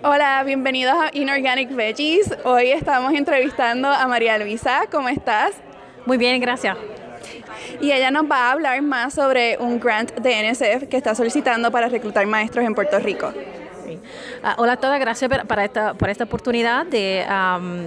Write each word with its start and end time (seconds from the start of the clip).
Hola, 0.00 0.44
bienvenidos 0.46 0.94
a 0.94 1.10
Inorganic 1.12 1.74
Veggies. 1.74 2.32
Hoy 2.44 2.70
estamos 2.70 3.12
entrevistando 3.14 3.88
a 3.88 4.06
María 4.06 4.38
Luisa. 4.38 4.82
¿Cómo 4.92 5.08
estás? 5.08 5.56
Muy 6.06 6.16
bien, 6.16 6.40
gracias. 6.40 6.76
Y 7.80 7.90
ella 7.90 8.12
nos 8.12 8.30
va 8.30 8.46
a 8.46 8.52
hablar 8.52 8.80
más 8.80 9.14
sobre 9.14 9.58
un 9.58 9.80
grant 9.80 10.14
de 10.14 10.52
NSF 10.52 10.88
que 10.88 10.96
está 10.96 11.16
solicitando 11.16 11.72
para 11.72 11.88
reclutar 11.88 12.24
maestros 12.28 12.64
en 12.64 12.76
Puerto 12.76 13.00
Rico. 13.00 13.32
Ah, 14.42 14.56
hola 14.58 14.74
a 14.74 14.76
todas, 14.76 15.00
gracias 15.00 15.30
por 15.46 15.58
esta, 15.58 15.94
por 15.94 16.10
esta 16.10 16.24
oportunidad 16.24 16.86
de 16.86 17.24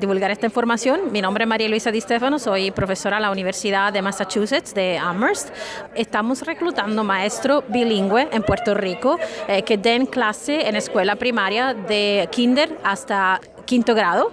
divulgar 0.00 0.30
esta 0.30 0.46
información. 0.46 1.12
Mi 1.12 1.22
nombre 1.22 1.44
es 1.44 1.48
María 1.48 1.68
Luisa 1.68 1.90
Di 1.90 2.00
Stefano, 2.00 2.38
soy 2.38 2.70
profesora 2.70 3.16
en 3.16 3.22
la 3.22 3.30
Universidad 3.30 3.92
de 3.92 4.02
Massachusetts 4.02 4.74
de 4.74 4.98
Amherst. 4.98 5.50
Estamos 5.94 6.42
reclutando 6.42 7.04
maestros 7.04 7.64
bilingües 7.68 8.28
en 8.32 8.42
Puerto 8.42 8.74
Rico 8.74 9.18
eh, 9.48 9.62
que 9.62 9.78
den 9.78 10.06
clase 10.06 10.68
en 10.68 10.76
escuela 10.76 11.16
primaria 11.16 11.72
de 11.72 12.28
kinder 12.30 12.78
hasta 12.84 13.40
quinto 13.64 13.94
grado. 13.94 14.32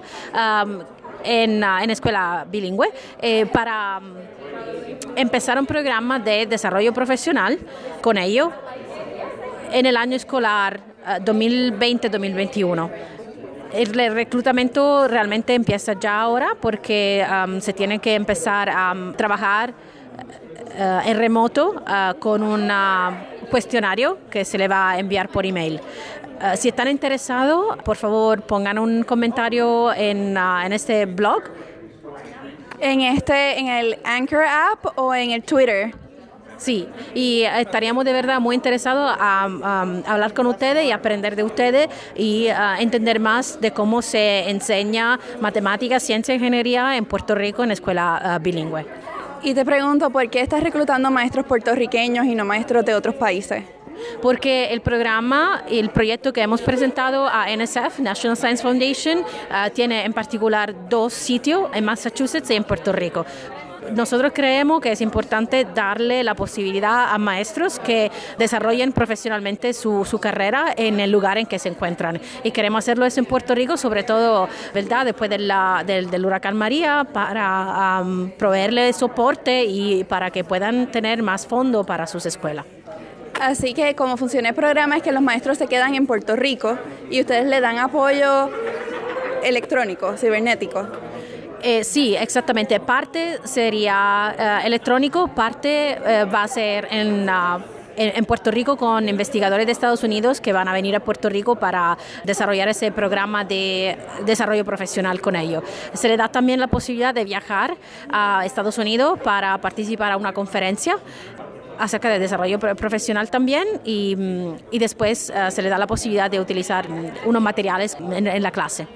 en, 1.26 1.64
en, 1.64 1.90
escuela 1.90 2.46
bilingüe 2.50 2.90
eh, 3.22 3.46
para 3.46 4.02
empezar 5.16 5.58
un 5.58 5.66
programa 5.66 6.20
de 6.20 6.46
desarrollo 6.46 6.94
profesional 6.94 7.58
con 8.02 8.18
ellos 8.18 8.50
en 9.72 9.86
el 9.86 9.96
año 9.96 10.18
escolar 10.18 10.93
2020-2021. 11.06 12.90
Eh, 13.74 13.84
el 13.84 14.14
reclutamiento 14.14 15.08
realmente 15.08 15.54
empieza 15.54 15.94
ya 15.94 16.22
ahora 16.22 16.56
porque 16.60 17.26
um, 17.28 17.60
se 17.60 17.74
tiene 17.74 18.00
que 18.00 18.14
empezar 18.14 18.70
a 18.70 18.94
trabajar 19.18 19.72
uh, 19.72 21.08
en 21.10 21.18
remoto 21.18 21.72
uh, 21.72 22.18
con 22.20 22.44
un 22.44 22.70
uh, 22.70 23.48
cuestionario 23.50 24.20
que 24.30 24.46
se 24.46 24.58
le 24.58 24.68
va 24.68 24.92
a 24.92 25.00
enviar 25.00 25.30
por 25.30 25.46
email. 25.46 25.80
si 26.56 26.68
están 26.70 26.88
interesados, 26.90 27.78
por 27.84 27.96
favor 27.96 28.42
pongan 28.42 28.78
un 28.78 29.04
comentario 29.04 29.94
en, 29.94 30.36
en 30.38 30.74
este 30.74 31.06
blog. 31.06 31.44
En, 32.80 33.00
este, 33.00 33.60
en 33.60 33.68
el 33.70 33.98
Anchor 34.04 34.44
app 34.44 34.98
o 34.98 35.16
en 35.16 35.32
el 35.32 35.44
Twitter. 35.44 36.03
Sí, 36.64 36.88
y 37.14 37.42
estaríamos 37.42 38.06
de 38.06 38.14
verdad 38.14 38.40
muy 38.40 38.56
interesados 38.56 39.14
a, 39.20 39.44
hablar 40.08 40.34
con 40.34 40.48
ustedes 40.48 40.86
y 40.86 40.92
aprender 40.92 41.36
de 41.36 41.44
ustedes 41.44 41.90
y 42.16 42.48
entender 42.80 43.20
más 43.20 43.60
de 43.60 43.72
cómo 43.72 44.02
se 44.02 44.50
enseña 44.50 45.20
matemáticas, 45.42 46.02
ciencia 46.04 46.32
e 46.32 46.36
ingeniería 46.36 46.96
en 46.96 47.04
Puerto 47.04 47.36
Rico 47.36 47.66
en 47.66 47.72
escuela 47.72 48.16
ah, 48.16 48.40
bilingüe. 48.40 48.86
Y 49.42 49.54
te 49.54 49.66
pregunto, 49.66 50.10
¿por 50.10 50.30
qué 50.30 50.40
estás 50.40 50.64
reclutando 50.64 51.12
maestros 51.12 51.46
puertorriqueños 51.46 52.26
y 52.28 52.34
no 52.34 52.46
maestros 52.46 52.86
de 52.86 52.96
otros 52.96 53.16
países? 53.16 53.66
porque 54.22 54.74
el 54.74 54.82
programa 54.82 55.64
y 55.70 55.78
el 55.80 55.90
proyecto 55.90 56.34
que 56.34 56.42
hemos 56.42 56.62
presentado 56.62 57.28
a 57.28 57.46
NSF, 57.56 58.00
National 58.00 58.36
Science 58.36 58.64
Foundation, 58.64 59.24
ah, 59.52 59.70
tiene 59.70 60.04
en 60.04 60.14
particular 60.14 60.74
dos 60.90 61.14
sitios 61.14 61.70
en 61.74 61.86
Massachusetts 61.86 62.50
y 62.50 62.56
en 62.56 62.64
Puerto 62.64 62.92
Rico 62.92 63.26
nosotros 63.92 64.32
creemos 64.34 64.82
que 64.82 64.92
es 64.92 65.02
importante 65.02 65.66
darle 65.66 66.24
la 66.24 66.36
posibilidad 66.36 67.14
a 67.14 67.18
maestros 67.18 67.80
que 67.80 68.12
desarrollen 68.38 68.92
profesionalmente 68.92 69.74
su, 69.74 70.04
carrera 70.22 70.74
en 70.78 71.00
el 71.00 71.12
lugar 71.12 71.38
en 71.38 71.46
que 71.46 71.60
se 71.60 71.70
encuentran. 71.70 72.20
Y 72.44 72.52
queremos 72.52 72.80
hacerlo 72.80 73.06
eso 73.06 73.20
en 73.20 73.26
Puerto 73.26 73.56
Rico, 73.56 73.78
sobre 73.78 74.04
todo, 74.04 74.48
¿verdad? 74.74 75.06
Después 75.06 75.30
de 75.30 75.40
la, 75.40 75.84
del, 75.86 76.26
huracán 76.26 76.56
María, 76.56 77.06
para 77.12 78.02
um, 78.02 78.30
proveerle 78.32 78.94
soporte 78.94 79.66
y 79.66 80.04
para 80.04 80.32
que 80.32 80.44
puedan 80.44 80.92
tener 80.92 81.22
más 81.24 81.46
fondo 81.46 81.84
para 81.84 82.08
sus 82.08 82.26
escuelas. 82.26 82.66
Así 83.42 83.74
que 83.74 83.96
como 83.96 84.16
funciona 84.16 84.50
el 84.50 84.56
programa 84.56 84.98
es 84.98 85.04
que 85.04 85.12
los 85.12 85.22
maestros 85.22 85.58
se 85.58 85.68
quedan 85.68 85.96
en 85.96 86.06
Puerto 86.06 86.36
Rico 86.36 86.78
y 87.10 87.22
ustedes 87.22 87.46
le 87.48 87.60
dan 87.62 87.80
apoyo 87.80 88.50
electrónico, 89.44 90.16
cibernético. 90.18 90.88
Eh, 91.64 91.86
sí, 91.86 92.14
exactamente. 92.14 92.78
Parte 92.82 93.40
sería 93.46 94.36
eh, 94.38 94.68
electrónico, 94.68 95.30
parte 95.30 95.92
eh, 95.94 96.26
va 96.26 96.44
a 96.44 96.48
ser 96.50 96.90
en... 96.92 97.30
en, 97.96 98.26
Puerto 98.26 98.52
Rico 98.52 98.76
con 98.76 99.08
investigadores 99.08 99.66
de 99.68 99.72
Estados 99.72 100.04
Unidos 100.04 100.42
que 100.42 100.52
van 100.52 100.68
a 100.68 100.74
venir 100.74 100.96
a 100.96 101.00
Puerto 101.00 101.30
Rico 101.30 101.56
para 101.56 101.96
desarrollar 102.26 102.68
ese 102.68 102.92
programa 102.92 103.46
de 103.46 103.98
desarrollo 104.26 104.66
profesional 104.66 105.22
con 105.22 105.36
ellos. 105.36 105.64
Se 105.94 106.10
le 106.10 106.18
da 106.18 106.28
también 106.28 106.60
la 106.60 106.68
posibilidad 106.68 107.14
de 107.14 107.24
viajar 107.24 107.78
a 108.12 108.46
Estados 108.46 108.80
Unidos 108.80 109.20
para 109.24 109.60
participar 109.60 110.12
a 110.12 110.18
una 110.18 110.34
conferencia 110.34 110.98
acerca 111.78 112.10
de 112.10 112.18
desarrollo 112.18 112.60
profesional 112.60 113.30
también 113.30 113.68
y, 113.86 114.16
mm, 114.18 114.56
y 114.72 114.80
después 114.80 115.32
se 115.50 115.62
le 115.62 115.70
da 115.70 115.78
la 115.78 115.88
posibilidad 115.88 116.32
de 116.32 116.40
utilizar 116.40 116.88
unos 117.26 117.42
materiales 117.44 117.96
en 118.00 118.42
la 118.42 118.52
clase. 118.52 118.88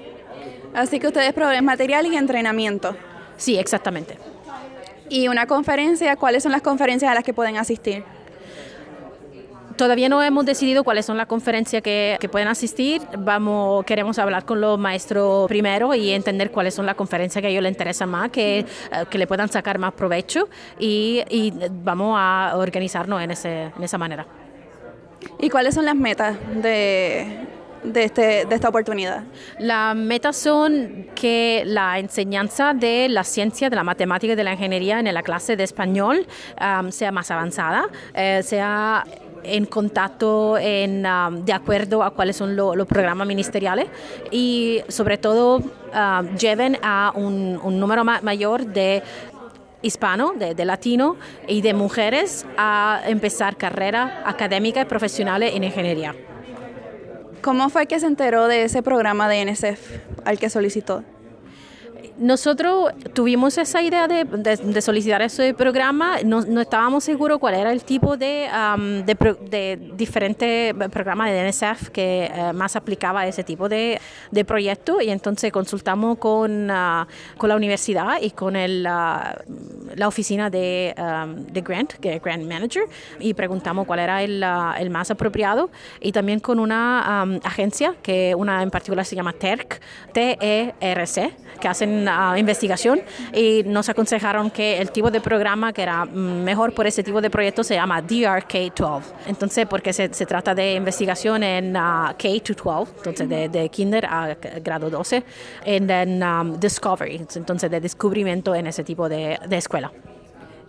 Así 0.74 0.98
que 1.00 1.06
ustedes 1.06 1.32
proveen 1.32 1.64
material 1.64 2.06
y 2.06 2.16
entrenamiento. 2.16 2.96
Sí, 3.36 3.58
exactamente. 3.58 4.18
¿Y 5.08 5.28
una 5.28 5.46
conferencia? 5.46 6.16
¿Cuáles 6.16 6.42
son 6.42 6.52
las 6.52 6.62
conferencias 6.62 7.10
a 7.10 7.14
las 7.14 7.24
que 7.24 7.32
pueden 7.32 7.56
asistir? 7.56 8.04
Todavía 9.76 10.08
no 10.08 10.20
hemos 10.22 10.44
decidido 10.44 10.82
cuáles 10.82 11.06
son 11.06 11.16
las 11.16 11.28
conferencias 11.28 11.82
que, 11.82 12.18
pueden 12.32 12.48
asistir. 12.48 13.00
Vamos, 13.16 13.84
queremos 13.84 14.18
hablar 14.18 14.44
con 14.44 14.60
los 14.60 14.76
maestros 14.76 15.46
primero 15.46 15.94
y 15.94 16.10
entender 16.10 16.50
cuáles 16.50 16.74
son 16.74 16.84
las 16.84 16.96
conferencias 16.96 17.40
que 17.40 17.46
a 17.46 17.50
ellos 17.50 17.62
les 17.62 17.70
interesan 17.70 18.10
más, 18.10 18.30
que, 18.30 18.58
eh, 18.58 18.66
que 19.08 19.18
le 19.18 19.28
puedan 19.28 19.48
sacar 19.48 19.78
más 19.78 19.92
provecho 19.92 20.48
y, 20.80 21.22
y 21.30 21.54
vamos 21.70 22.16
a 22.18 22.54
organizarnos 22.56 23.22
en, 23.22 23.30
ese, 23.30 23.70
en 23.76 23.84
esa 23.84 23.98
manera. 23.98 24.26
¿Y 25.38 25.48
cuáles 25.48 25.76
son 25.76 25.84
las 25.84 25.94
metas 25.94 26.36
de, 26.56 27.46
de, 27.82 28.04
este, 28.04 28.44
de 28.46 28.54
esta 28.54 28.68
oportunidad? 28.68 29.22
Las 29.58 29.94
metas 29.96 30.36
son 30.36 31.06
que 31.14 31.62
la 31.66 31.98
enseñanza 31.98 32.74
de 32.74 33.08
la 33.08 33.24
ciencia, 33.24 33.70
de 33.70 33.76
la 33.76 33.84
matemática 33.84 34.32
y 34.32 34.36
de 34.36 34.44
la 34.44 34.52
ingeniería 34.52 34.98
en 35.00 35.12
la 35.12 35.22
clase 35.22 35.56
de 35.56 35.64
español 35.64 36.26
um, 36.60 36.90
sea 36.90 37.12
más 37.12 37.30
avanzada, 37.30 37.88
eh, 38.14 38.42
sea 38.42 39.04
en 39.44 39.66
contacto 39.66 40.58
en, 40.58 41.06
um, 41.06 41.44
de 41.44 41.52
acuerdo 41.52 42.02
a 42.02 42.10
cuáles 42.10 42.36
son 42.36 42.56
los 42.56 42.86
programas 42.86 43.26
ministeriales 43.26 43.86
y 44.30 44.80
sobre 44.88 45.18
todo 45.18 45.58
um, 45.58 46.36
lleven 46.36 46.78
a 46.82 47.12
un, 47.14 47.58
número 47.78 48.04
mayor 48.04 48.66
de 48.66 49.02
hispano, 49.80 50.32
de, 50.36 50.54
de, 50.54 50.64
latino 50.64 51.16
y 51.46 51.60
de 51.60 51.72
mujeres 51.72 52.44
a 52.56 53.02
empezar 53.06 53.56
carrera 53.56 54.22
académica 54.26 54.80
y 54.80 54.84
profesionales 54.86 55.52
en 55.54 55.64
ingeniería. 55.64 56.14
¿Cómo 57.42 57.70
fue 57.70 57.86
que 57.86 58.00
se 58.00 58.06
enteró 58.06 58.48
de 58.48 58.64
ese 58.64 58.82
programa 58.82 59.28
de 59.28 59.44
NSF 59.44 59.80
al 60.24 60.38
que 60.38 60.50
solicitó? 60.50 61.04
Nosotros 62.18 62.92
tuvimos 63.14 63.58
esa 63.58 63.80
idea 63.80 64.08
de, 64.08 64.82
solicitar 64.82 65.22
ese 65.22 65.54
programa, 65.54 66.16
no, 66.24 66.60
estábamos 66.60 67.04
seguros 67.04 67.38
cuál 67.38 67.54
era 67.54 67.70
el 67.70 67.84
tipo 67.84 68.16
de, 68.16 68.48
de, 69.50 69.92
diferente 69.94 70.74
programa 70.90 71.30
de 71.30 71.48
NSF 71.48 71.90
que 71.90 72.24
eh, 72.24 72.52
más 72.52 72.74
aplicaba 72.74 73.20
a 73.20 73.28
ese 73.28 73.44
tipo 73.44 73.68
de, 73.68 74.00
proyecto. 74.46 75.00
Y 75.00 75.10
entonces 75.10 75.52
consultamos 75.52 76.18
con, 76.18 76.68
ah, 76.72 77.06
con 77.36 77.50
la 77.50 77.56
universidad 77.56 78.20
y 78.20 78.30
con 78.30 78.56
el, 78.56 78.82
la 78.82 80.08
oficina 80.08 80.50
de, 80.50 80.94
Grant, 81.64 81.92
que 81.94 82.16
es 82.16 82.22
Grant 82.22 82.44
Manager, 82.44 82.82
y 83.20 83.34
preguntamos 83.34 83.86
cuál 83.86 84.00
era 84.00 84.24
el, 84.24 84.44
el 84.78 84.90
más 84.90 85.12
apropiado. 85.12 85.70
Y 86.00 86.10
también 86.10 86.40
con 86.40 86.58
una 86.58 87.22
agencia, 87.44 87.94
que 88.02 88.34
una 88.34 88.60
en 88.62 88.70
particular 88.70 89.04
se 89.04 89.14
llama 89.14 89.32
TERC, 89.32 89.80
T-E-R-C, 90.12 91.32
que 91.60 91.68
hacen 91.68 92.07
investigación 92.36 93.00
y 93.32 93.62
nos 93.64 93.88
aconsejaron 93.88 94.50
que 94.50 94.78
el 94.78 94.90
tipo 94.90 95.10
de 95.10 95.20
programa 95.20 95.72
que 95.72 95.82
era 95.82 96.04
mejor 96.04 96.74
por 96.74 96.86
ese 96.86 97.02
tipo 97.02 97.20
de 97.20 97.30
proyecto 97.30 97.64
se 97.64 97.74
llama 97.74 98.02
DRK-12. 98.02 99.02
Entonces, 99.26 99.66
porque 99.66 99.92
se, 99.92 100.12
se, 100.12 100.26
trata 100.26 100.54
de 100.54 100.74
investigación 100.74 101.42
en 101.42 101.76
uh, 101.76 102.14
K-12, 102.18 102.88
entonces 102.96 103.28
de, 103.28 103.68
kinder 103.68 104.06
a 104.06 104.36
grado 104.62 104.90
12, 104.90 105.24
en 105.64 106.22
um, 106.22 106.58
Discovery, 106.58 107.26
entonces 107.34 107.70
de 107.70 107.80
descubrimiento 107.80 108.54
en 108.54 108.66
ese 108.66 108.84
tipo 108.84 109.08
de, 109.08 109.38
de 109.46 109.56
escuela. 109.56 109.92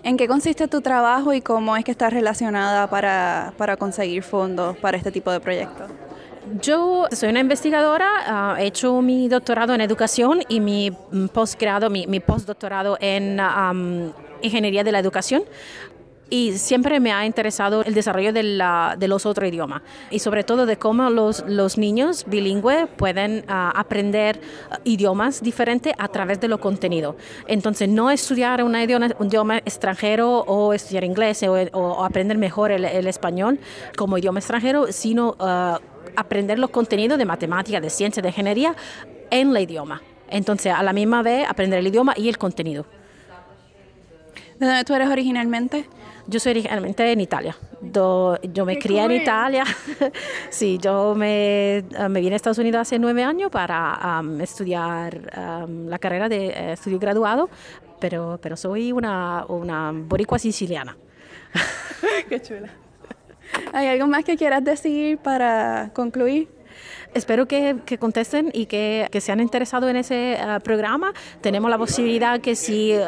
¿En 0.02 0.16
qué 0.16 0.28
consiste 0.28 0.68
tu 0.68 0.82
trabajo 0.82 1.34
y 1.34 1.42
cómo 1.42 1.76
es 1.76 1.84
que 1.84 1.92
estás 1.92 2.14
relacionada 2.14 2.90
para, 2.90 3.54
para 3.58 3.76
conseguir 3.76 4.24
fondos 4.24 4.78
para 4.78 4.98
este 4.98 5.12
tipo 5.12 5.30
de 5.32 5.42
proyectos? 5.42 5.92
Yo 6.62 7.08
soy 7.12 7.30
una 7.30 7.42
investigadora, 7.42 8.08
ah, 8.26 8.56
he 8.60 8.68
hecho 8.68 9.02
mi 9.02 9.28
doctorado 9.28 9.74
en 9.74 9.82
educación 9.82 10.42
y 10.48 10.60
mi 10.60 10.92
mm, 10.92 11.28
posgrado, 11.28 11.90
mi, 11.90 12.20
postdoctorado 12.20 12.98
en 13.02 13.40
ingeniería 14.42 14.84
de 14.84 14.92
la 14.92 15.00
educación 15.00 15.44
y 16.30 16.54
siempre 16.58 17.00
me 17.00 17.12
ha 17.12 17.26
interesado 17.26 17.84
el 17.84 17.94
desarrollo 17.94 18.32
de, 18.32 18.44
la, 18.44 18.96
de 18.98 19.08
los 19.08 19.26
otros 19.26 19.50
idiomas 19.50 19.82
y 20.12 20.20
sobre 20.20 20.44
todo 20.44 20.66
de 20.66 20.78
cómo 20.78 21.10
los, 21.10 21.44
los 21.48 21.78
niños 21.78 22.26
bilingües 22.28 22.88
pueden 22.98 23.44
ah, 23.48 23.72
aprender 23.76 24.40
idiomas 24.84 25.42
diferentes 25.42 25.94
a 25.98 26.08
través 26.08 26.40
de 26.40 26.48
lo 26.48 26.60
contenido. 26.60 27.16
Entonces, 27.48 27.90
no 27.90 28.12
estudiar 28.12 28.64
un 28.64 28.76
idioma, 28.76 29.58
extranjero 29.58 30.40
o 30.42 30.74
estudiar 30.74 31.04
inglés 31.04 31.44
o, 31.74 32.04
aprender 32.04 32.38
mejor 32.38 32.72
el, 32.72 32.86
el, 32.86 33.08
español 33.08 33.60
como 33.98 34.18
idioma 34.18 34.40
extranjero, 34.40 34.92
sino... 34.92 35.36
Uh, 35.40 35.99
aprender 36.16 36.60
los 36.60 36.70
contenidos 36.70 37.18
de 37.18 37.26
matemática, 37.26 37.80
de 37.80 37.90
ciencia, 37.90 38.22
de 38.22 38.30
ingeniería 38.30 38.76
en 39.32 39.56
el 39.56 39.64
idioma. 39.64 40.02
Entonces, 40.30 40.74
a 40.74 40.84
la 40.84 40.94
misma 40.94 41.22
vez, 41.24 41.48
aprender 41.50 41.80
el 41.80 41.88
idioma 41.88 42.14
y 42.16 42.30
el 42.30 42.38
contenido. 42.38 42.86
¿De 44.60 44.66
dónde 44.66 44.84
tú 44.84 44.94
eres 44.94 45.10
originalmente? 45.10 45.86
Yo 46.28 46.40
soy 46.40 46.52
originalmente 46.52 47.12
en 47.12 47.22
Italia. 47.22 47.56
Do- 47.82 48.40
yo 48.42 48.66
me 48.66 48.78
crié 48.78 49.04
en 49.06 49.12
Italia. 49.14 49.64
sí, 50.50 50.78
yo 50.80 51.16
me, 51.16 51.86
ah, 51.98 52.10
me 52.10 52.20
vine 52.20 52.34
a 52.34 52.36
Estados 52.36 52.58
Unidos 52.60 52.82
hace 52.82 53.00
nueve 53.00 53.24
años 53.24 53.50
para 53.50 53.96
am, 53.96 54.40
estudiar 54.42 55.32
am, 55.36 55.88
la 55.88 55.98
carrera 55.98 56.28
de 56.30 56.48
eh, 56.48 56.74
estudio 56.74 57.00
graduado, 57.00 57.50
pero, 58.00 58.38
pero 58.42 58.56
soy 58.58 58.92
una, 58.92 59.46
una 59.48 59.92
boricua 59.94 60.38
siciliana. 60.38 60.96
Qué 62.30 62.40
chula. 62.42 62.70
¿Hay 63.74 63.88
algo 63.88 64.08
más 64.08 64.24
que 64.24 64.36
quieras 64.38 64.64
decir 64.64 65.18
para 65.18 65.92
concluir? 65.94 66.48
Espero 67.14 67.48
que, 67.48 67.78
que 67.86 67.98
contesten 67.98 68.52
y 68.54 68.68
que, 68.68 69.08
que 69.12 69.20
se 69.22 69.32
han 69.32 69.40
interesado 69.40 69.90
en 69.90 69.96
ese 69.96 70.38
ah, 70.40 70.60
programa. 70.60 71.12
Tenemos 71.42 71.70
la 71.72 71.78
posibilidad 71.78 72.40
que 72.40 72.56
si, 72.56 72.92
eh, 72.92 73.02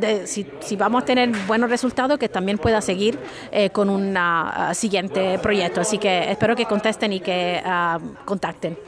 de- 0.00 0.26
si, 0.26 0.76
vamos 0.76 1.02
a 1.02 1.04
tener 1.06 1.30
buenos 1.48 1.68
resultados, 1.68 2.16
que 2.18 2.28
también 2.28 2.58
pueda 2.58 2.80
seguir 2.80 3.18
eh, 3.50 3.70
con 3.70 3.90
un 3.90 4.14
ah, 4.16 4.70
siguiente 4.74 5.38
proyecto. 5.40 5.80
Así 5.80 5.98
que 5.98 6.30
espero 6.30 6.54
que 6.54 6.64
contesten 6.66 7.12
y 7.12 7.20
que 7.20 7.60
ah, 7.64 7.98
contacten. 8.24 8.78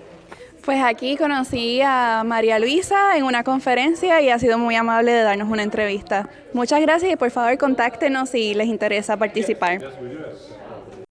Pues 0.67 0.83
aquí 0.83 1.17
conocí 1.17 1.81
a 1.81 2.25
María 2.27 2.59
Luisa 2.59 3.17
en 3.17 3.23
una 3.23 3.45
conferencia 3.45 4.21
y 4.21 4.31
ha 4.31 4.39
sido 4.41 4.59
muy 4.59 4.75
amable 4.75 5.13
de 5.13 5.23
darnos 5.23 5.49
una 5.49 5.63
entrevista. 5.63 6.29
Muchas 6.53 6.81
gracias 6.81 7.13
y 7.13 7.15
por 7.15 7.31
favor 7.31 7.57
contáctenos 7.57 8.31
si 8.31 8.53
les 8.53 8.67
interesa 8.67 9.17
participar. 9.17 9.79